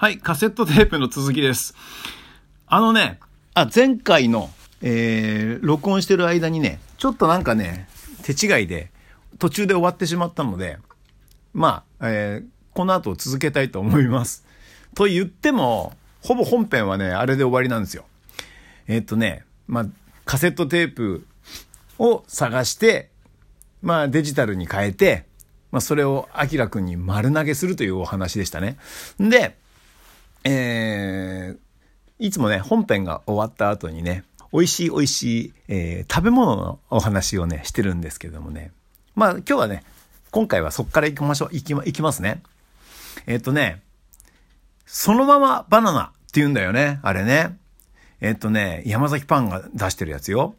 [0.00, 1.74] はい、カセットテープの続きです。
[2.66, 3.20] あのね、
[3.52, 4.48] あ、前回の、
[4.80, 7.86] えー、録音してる間にね、ちょっとなんかね、
[8.22, 8.90] 手違いで、
[9.38, 10.78] 途中で終わってしまったので、
[11.52, 14.46] まあ、えー、この後続けたいと思います。
[14.94, 15.92] と言っても、
[16.22, 18.06] ほぼ本編はね、あれで終わりなんですよ。
[18.88, 19.86] えーっとね、まあ、
[20.24, 21.26] カセットテープ
[21.98, 23.10] を探して、
[23.82, 25.26] まあ、デジタルに変えて、
[25.70, 28.78] まあ、それをアキラくんに丸投げするというお話でしたね。
[29.18, 29.60] で、
[30.44, 38.72] えー、いつもね、本編が終わった後にね、美味しい美味しい、えー食べ物のお話をね、してるんですけどもね。
[39.14, 39.84] まあ今日はね、
[40.30, 41.48] 今回はそっから行きましょう。
[41.52, 42.42] 行きま、行きますね。
[43.26, 43.82] えっ、とね、
[44.86, 47.56] そのままバナナって言うんだよね、あれね。
[48.20, 50.54] えっ、とね、山崎パンが出してるやつよ。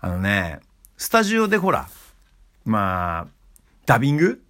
[0.00, 0.60] あのね、
[0.96, 1.88] スタジオでほら、
[2.64, 3.26] まあ、
[3.86, 4.42] ダビング？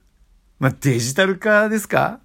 [0.59, 2.21] まあデジタル化ですか？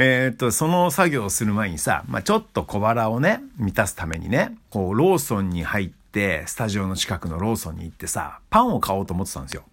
[0.00, 9.64] えっ、と、その作業をする前にさ、まあ、ちょっと小腹をね、満たすためにね、こう、ローソンに入って、スタジオの近くのローソンに行ってさ、パンを買おうと思ってたんですよ。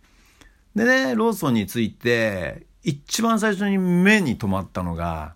[0.76, 5.36] でね、ローソンに着いて、一番最初に目に留まったのが、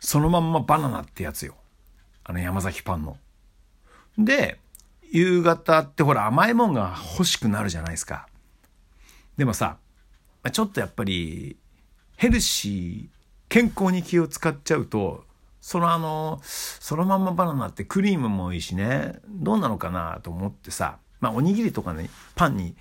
[0.00, 1.54] そのまんまバナナってやつよ。
[2.22, 3.16] あの山崎パンの。
[4.18, 4.58] で、
[5.10, 8.28] 夕方ってほら甘いもんが欲しくなるじゃないですか。
[9.38, 9.78] でもさ、
[10.52, 11.56] ちょっとやっぱり
[12.16, 13.19] ヘルシー、
[13.50, 15.24] 健康に気を使っちゃうと、
[15.60, 22.76] そのあの、そのまんまバナナってクリームもいいしね、どうなのかなと思ってさ、まあおにぎりとかね、パンに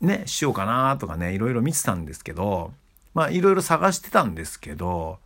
[0.00, 2.72] ね、しようかなとかね、いろいろ見てたんですけど、
[3.12, 5.18] まあいろいろ探してたんですけど、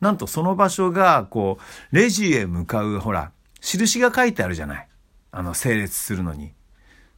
[0.00, 1.58] なんとその場所が、こ
[1.92, 4.88] う、レジへ向かう、ほら、印が書いてあるじゃない。
[5.30, 6.52] あの、整列するのに。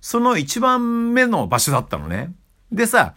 [0.03, 2.33] その一番目の場所だったのね。
[2.71, 3.15] でさ、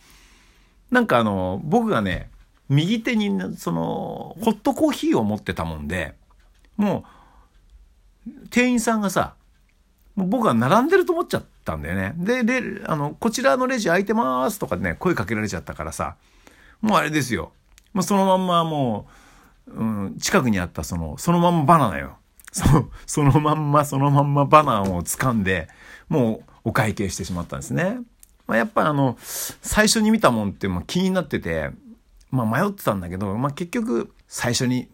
[0.90, 2.31] なんかあの、僕がね、
[2.72, 6.16] 右手に、その、ホットコーヒーを持ってたもんで、
[6.78, 7.04] も
[8.26, 9.36] う、店員さんがさ、
[10.16, 12.14] もう僕は並んでると思っちゃったんだよね。
[12.16, 16.16] で、で、あの、こちらのレジ空いてますとかね、声かけられちゃったからさ、
[16.80, 17.52] もうあれですよ。
[17.92, 19.06] もうそのまんまも
[19.68, 22.18] う、うん、近くにあったその、そのまんまバナナよ。
[22.54, 22.64] そ
[23.06, 25.68] そのまんま、そのまんまバナナを掴んで、
[26.08, 28.00] もうお会計してしまったんですね。
[28.48, 31.72] まあ、やっぱあの、最初に見たもんってまあ気になってて、
[32.32, 34.90] まあ迷ってたんだけど、まあ結局最初に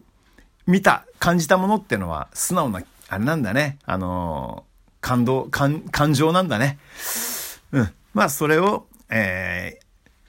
[0.66, 3.78] 見た、感じたものっていうのは素直な、あれなんだね。
[3.84, 4.68] あのー
[5.00, 6.78] 感動、感、感情なんだね。
[7.72, 7.88] うん。
[8.14, 9.84] まあそれを、えー、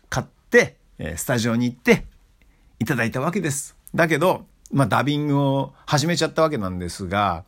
[0.10, 2.06] 買って、えスタジオに行って、
[2.80, 3.76] いただいたわけです。
[3.94, 7.44] だけど、まあダビングを始めちゃったわけなんですが、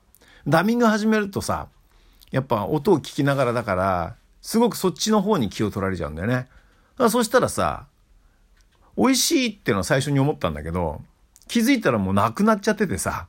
[0.48, 1.68] ダビング始めるとさ、
[2.32, 6.48] やっぱ音を聞きながらだから、すごくそっちの方に気を取られちゃうんだよね。
[6.98, 7.86] だそしたらさ、
[9.01, 11.01] 美味しいってのは最初に思ったんだけど、
[11.47, 13.25] 気づいたらもうなくなっちゃっててさ、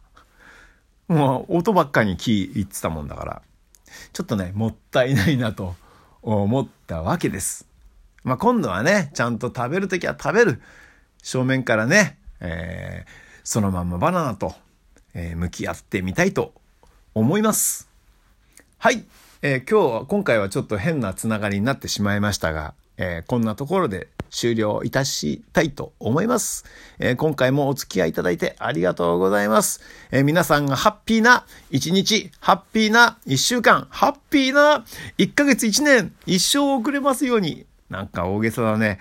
[1.08, 3.42] もう音ばっかに気いってたもんだから、
[4.12, 5.74] ちょっとね、もったいないなと
[6.20, 7.66] 思ったわけです。
[8.22, 10.60] まあ、今度はね、ちゃんと食べるときは食べる。
[11.22, 14.54] 正面からね、えーそのまんまバナナと、
[15.14, 16.52] えー向き合ってみたいと
[17.14, 17.88] 思います。
[18.76, 19.04] はい。
[19.40, 26.64] えー今日は、今回はちょっと変なつながりになってしまいましたが、えーこんなところで終了いたしたいと思います。
[26.98, 29.80] えー今回もお付き合いいただいてありがとうございます。
[30.10, 34.84] えー皆さんがハッピーな一日、ハッピーな一週間、ハッピーな
[35.18, 37.66] 一ヶ月一年、一生遅れますように。
[37.90, 38.98] なんか大げさだね。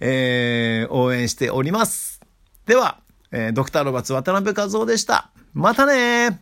[0.00, 2.20] えー応援しております。
[2.66, 2.98] では、
[3.30, 5.30] えドクターロバツ渡辺和夫でした。
[5.54, 6.40] またね